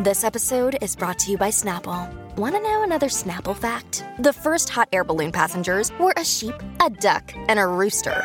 [0.00, 2.08] This episode is brought to you by Snapple.
[2.36, 4.04] Want to know another Snapple fact?
[4.20, 8.22] The first hot air balloon passengers were a sheep, a duck, and a rooster.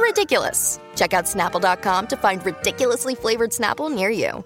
[0.00, 0.80] Ridiculous.
[0.96, 4.42] Check out snapple.com to find ridiculously flavored Snapple near you.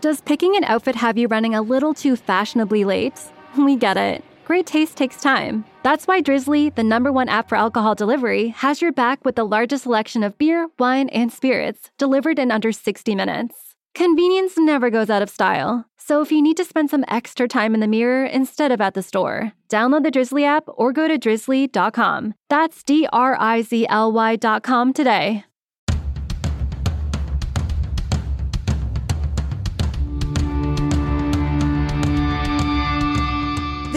[0.00, 3.20] Does picking an outfit have you running a little too fashionably late?
[3.56, 4.24] We get it.
[4.44, 5.64] Great taste takes time.
[5.82, 9.44] That's why Drizzly, the number one app for alcohol delivery, has your back with the
[9.44, 13.74] largest selection of beer, wine, and spirits delivered in under 60 minutes.
[13.94, 15.86] Convenience never goes out of style.
[15.96, 18.92] So if you need to spend some extra time in the mirror instead of at
[18.92, 22.34] the store, download the Drizzly app or go to drizzly.com.
[22.50, 25.44] That's D R I Z L Y.com today.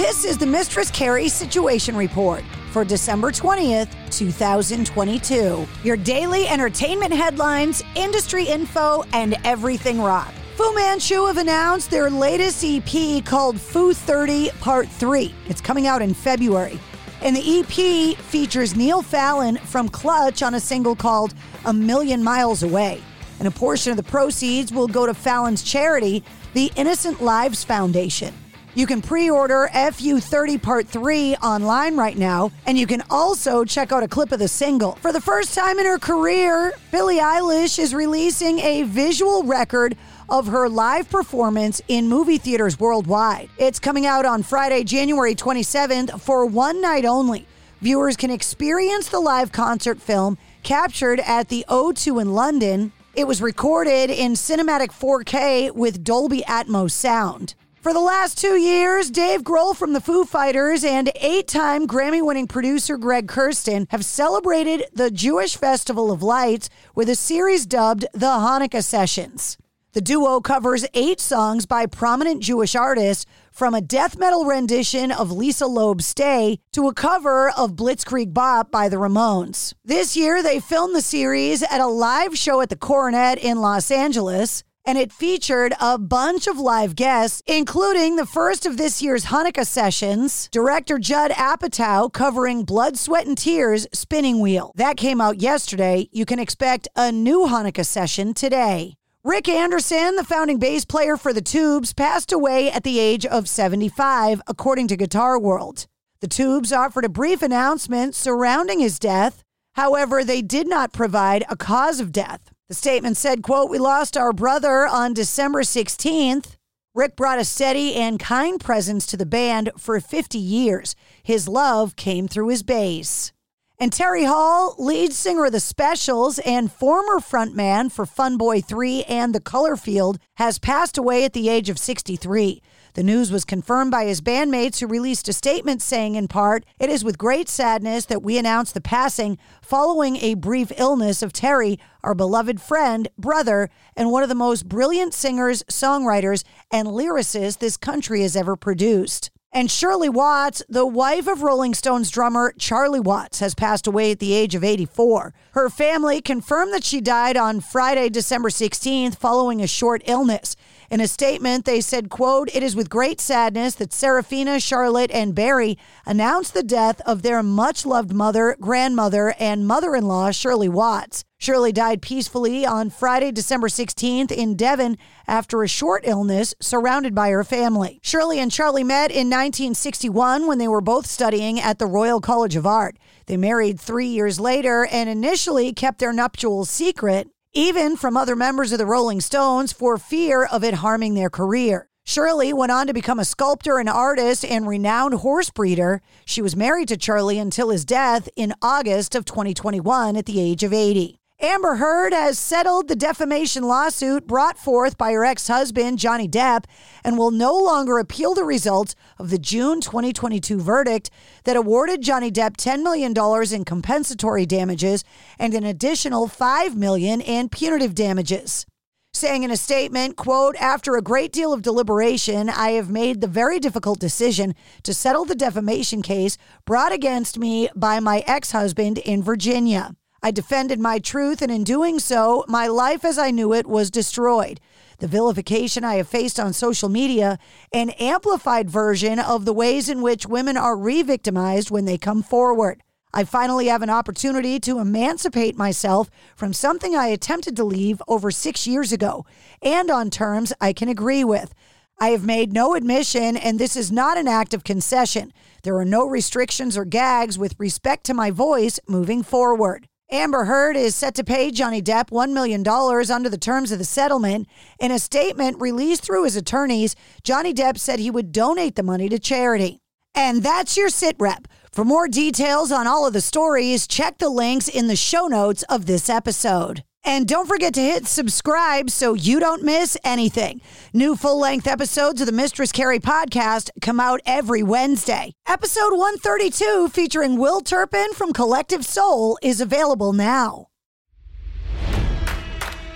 [0.08, 5.68] This is the Mistress Carrie Situation Report for December 20th, 2022.
[5.84, 10.34] Your daily entertainment headlines, industry info, and everything rock.
[10.56, 15.36] Fu Manchu have announced their latest EP called Fu 30 Part 3.
[15.50, 16.80] It's coming out in February.
[17.22, 21.34] And the EP features Neil Fallon from Clutch on a single called
[21.66, 23.04] A Million Miles Away.
[23.40, 28.34] And a portion of the proceeds will go to Fallon's charity, the Innocent Lives Foundation.
[28.78, 33.92] You can pre order FU30 Part 3 online right now, and you can also check
[33.92, 34.92] out a clip of the single.
[35.02, 39.98] For the first time in her career, Billie Eilish is releasing a visual record
[40.30, 43.50] of her live performance in movie theaters worldwide.
[43.58, 47.48] It's coming out on Friday, January 27th for one night only.
[47.82, 52.92] Viewers can experience the live concert film captured at the O2 in London.
[53.16, 57.56] It was recorded in cinematic 4K with Dolby Atmos sound.
[57.88, 62.22] For the last two years, Dave Grohl from the Foo Fighters and eight time Grammy
[62.22, 68.06] winning producer Greg Kurstin have celebrated the Jewish Festival of Lights with a series dubbed
[68.12, 69.58] the Hanukkah Sessions.
[69.94, 75.32] The duo covers eight songs by prominent Jewish artists, from a death metal rendition of
[75.32, 79.74] Lisa Loeb's Stay to a cover of Blitzkrieg Bop by the Ramones.
[79.86, 83.92] This year, they filmed the series at a live show at the Coronet in Los
[83.92, 89.26] Angeles and it featured a bunch of live guests, including the first of this year's
[89.26, 94.72] Hanukkah sessions, director Judd Apatow covering Blood, Sweat, and Tears Spinning Wheel.
[94.76, 96.08] That came out yesterday.
[96.14, 98.96] You can expect a new Hanukkah session today.
[99.26, 103.50] Rick Anderson, the founding bass player for the Tubes, passed away at the age of
[103.50, 105.86] 75, according to Guitar World.
[106.22, 109.44] The Tubes offered a brief announcement surrounding his death.
[109.74, 112.54] However, they did not provide a cause of death.
[112.70, 116.58] The statement said, quote, We lost our brother on December 16th.
[116.94, 120.94] Rick brought a steady and kind presence to the band for 50 years.
[121.24, 123.32] His love came through his bass.
[123.80, 129.04] And Terry Hall, lead singer of The Specials and former frontman for Fun Boy 3
[129.04, 132.62] and The Colourfield, has passed away at the age of 63.
[132.98, 136.90] The news was confirmed by his bandmates, who released a statement saying, in part, It
[136.90, 141.78] is with great sadness that we announce the passing following a brief illness of Terry,
[142.04, 147.78] our beloved friend, brother, and one of the most brilliant singers, songwriters, and lyricists this
[147.78, 149.30] country has ever produced.
[149.54, 154.20] And Shirley Watts, the wife of Rolling Stones drummer Charlie Watts, has passed away at
[154.20, 155.34] the age of 84.
[155.54, 160.58] Her family confirmed that she died on Friday, December 16th, following a short illness.
[160.92, 165.34] In a statement, they said, quote, It is with great sadness that Seraphina, Charlotte, and
[165.34, 170.70] Barry announced the death of their much loved mother, grandmother, and mother in law, Shirley
[170.70, 171.24] Watts.
[171.40, 177.30] Shirley died peacefully on Friday, December 16th in Devon after a short illness surrounded by
[177.30, 178.00] her family.
[178.02, 182.56] Shirley and Charlie met in 1961 when they were both studying at the Royal College
[182.56, 182.98] of Art.
[183.28, 188.72] They married three years later and initially kept their nuptials secret even from other members
[188.72, 191.90] of the Rolling Stones, for fear of it harming their career.
[192.06, 196.02] Shirley went on to become a sculptor and artist and renowned horse breeder.
[196.24, 200.64] She was married to Charlie until his death in August of 2021 at the age
[200.64, 201.17] of 80.
[201.40, 206.66] Amber Heard has settled the defamation lawsuit brought forth by her ex husband, Johnny Depp,
[207.04, 211.12] and will no longer appeal the results of the June 2022 verdict
[211.44, 213.14] that awarded Johnny Depp $10 million
[213.54, 215.04] in compensatory damages
[215.38, 218.66] and an additional 5 million in punitive damages.
[219.14, 223.28] Saying in a statement, quote, after a great deal of deliberation, I have made the
[223.28, 226.36] very difficult decision to settle the defamation case
[226.66, 229.96] brought against me by my ex husband in Virginia.
[230.22, 233.92] I defended my truth, and in doing so, my life as I knew it was
[233.92, 234.60] destroyed.
[235.00, 237.38] The vilification I have faced on social media,
[237.72, 242.24] an amplified version of the ways in which women are re victimized when they come
[242.24, 242.82] forward.
[243.14, 248.32] I finally have an opportunity to emancipate myself from something I attempted to leave over
[248.32, 249.26] six years ago,
[249.62, 251.54] and on terms I can agree with.
[252.00, 255.32] I have made no admission, and this is not an act of concession.
[255.64, 259.88] There are no restrictions or gags with respect to my voice moving forward.
[260.10, 263.84] Amber Heard is set to pay Johnny Depp $1 million under the terms of the
[263.84, 264.48] settlement.
[264.80, 269.10] In a statement released through his attorneys, Johnny Depp said he would donate the money
[269.10, 269.82] to charity.
[270.16, 271.50] And that's your sit rep.
[271.74, 275.64] For more details on all of the stories, check the links in the show notes
[275.64, 276.84] of this episode.
[277.08, 280.60] And don't forget to hit subscribe so you don't miss anything.
[280.92, 285.32] New full length episodes of the Mistress Carrie podcast come out every Wednesday.
[285.48, 290.68] Episode 132, featuring Will Turpin from Collective Soul, is available now.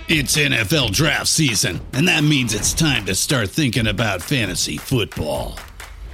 [0.08, 5.56] It's NFL draft season, and that means it's time to start thinking about fantasy football.